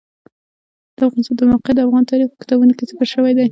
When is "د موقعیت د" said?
1.37-1.79